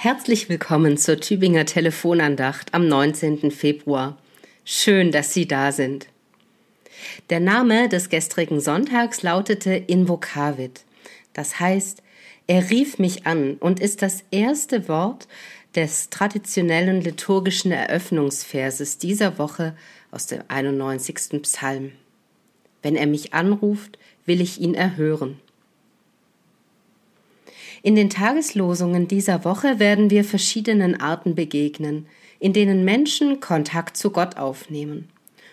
[0.00, 3.50] Herzlich willkommen zur Tübinger Telefonandacht am 19.
[3.50, 4.16] Februar.
[4.64, 6.06] Schön, dass Sie da sind.
[7.30, 10.84] Der Name des gestrigen Sonntags lautete Invocavit.
[11.32, 12.04] Das heißt,
[12.46, 15.26] er rief mich an und ist das erste Wort
[15.74, 19.76] des traditionellen liturgischen Eröffnungsverses dieser Woche
[20.12, 21.42] aus dem 91.
[21.42, 21.90] Psalm.
[22.82, 25.40] Wenn er mich anruft, will ich ihn erhören.
[27.82, 32.06] In den Tageslosungen dieser Woche werden wir verschiedenen Arten begegnen,
[32.40, 35.08] in denen Menschen Kontakt zu Gott aufnehmen.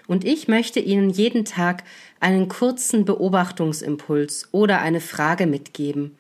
[0.08, 1.84] Und ich möchte Ihnen jeden Tag
[2.20, 6.16] einen kurzen Beobachtungsimpuls oder eine Frage mitgeben,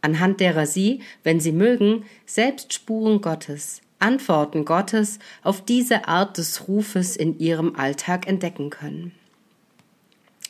[0.00, 6.68] anhand derer Sie, wenn Sie mögen, selbst Spuren Gottes, Antworten Gottes auf diese Art des
[6.68, 9.12] Rufes in Ihrem Alltag entdecken können.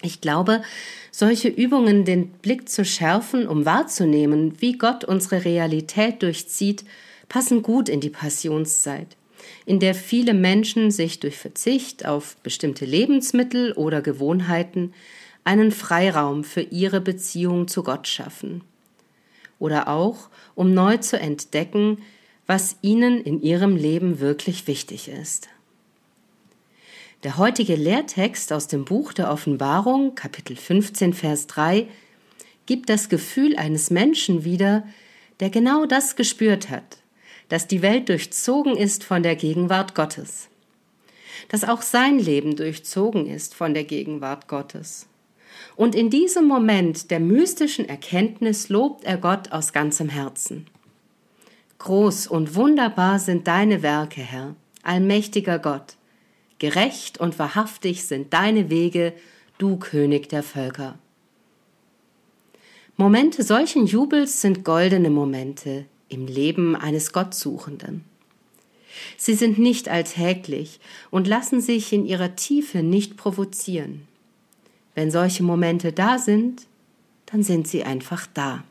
[0.02, 0.62] Ich glaube,
[1.12, 6.84] solche Übungen den Blick zu schärfen, um wahrzunehmen, wie Gott unsere Realität durchzieht,
[7.28, 9.16] passen gut in die Passionszeit,
[9.64, 14.92] in der viele Menschen sich durch Verzicht auf bestimmte Lebensmittel oder Gewohnheiten
[15.44, 18.62] einen Freiraum für ihre Beziehung zu Gott schaffen.
[19.58, 21.98] Oder auch, um neu zu entdecken,
[22.46, 25.48] was ihnen in ihrem Leben wirklich wichtig ist.
[27.22, 31.86] Der heutige Lehrtext aus dem Buch der Offenbarung, Kapitel 15, Vers 3,
[32.66, 34.82] gibt das Gefühl eines Menschen wieder,
[35.38, 36.98] der genau das gespürt hat,
[37.48, 40.48] dass die Welt durchzogen ist von der Gegenwart Gottes,
[41.48, 45.06] dass auch sein Leben durchzogen ist von der Gegenwart Gottes.
[45.76, 50.66] Und in diesem Moment der mystischen Erkenntnis lobt er Gott aus ganzem Herzen.
[51.78, 55.96] Groß und wunderbar sind deine Werke, Herr, allmächtiger Gott.
[56.62, 59.14] Gerecht und wahrhaftig sind deine Wege,
[59.58, 60.96] du König der Völker.
[62.96, 68.04] Momente solchen Jubels sind goldene Momente im Leben eines Gottsuchenden.
[69.16, 70.78] Sie sind nicht alltäglich
[71.10, 74.06] und lassen sich in ihrer Tiefe nicht provozieren.
[74.94, 76.68] Wenn solche Momente da sind,
[77.26, 78.62] dann sind sie einfach da.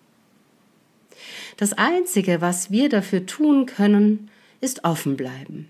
[1.58, 4.30] Das Einzige, was wir dafür tun können,
[4.62, 5.68] ist offen bleiben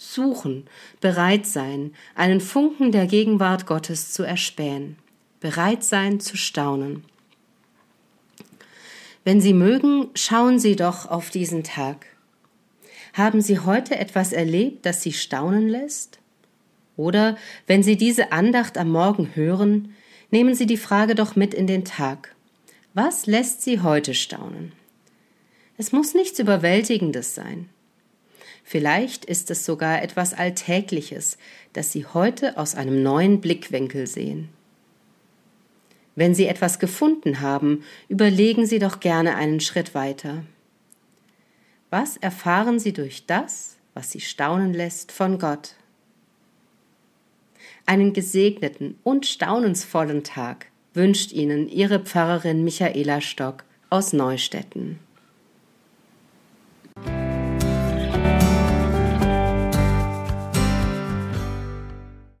[0.00, 0.64] suchen,
[1.00, 4.96] bereit sein, einen Funken der Gegenwart Gottes zu erspähen,
[5.40, 7.04] bereit sein zu staunen.
[9.24, 12.06] Wenn Sie mögen, schauen Sie doch auf diesen Tag.
[13.12, 16.18] Haben Sie heute etwas erlebt, das Sie staunen lässt?
[16.96, 17.36] Oder
[17.66, 19.94] wenn Sie diese Andacht am Morgen hören,
[20.30, 22.34] nehmen Sie die Frage doch mit in den Tag.
[22.94, 24.72] Was lässt Sie heute staunen?
[25.76, 27.68] Es muss nichts Überwältigendes sein.
[28.64, 31.38] Vielleicht ist es sogar etwas Alltägliches,
[31.72, 34.48] das Sie heute aus einem neuen Blickwinkel sehen.
[36.14, 40.44] Wenn Sie etwas gefunden haben, überlegen Sie doch gerne einen Schritt weiter.
[41.88, 45.74] Was erfahren Sie durch das, was Sie staunen lässt von Gott?
[47.86, 55.00] Einen gesegneten und staunensvollen Tag wünscht Ihnen Ihre Pfarrerin Michaela Stock aus Neustetten.